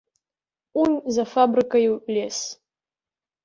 [0.83, 2.37] Унь за фабрыкаю лес.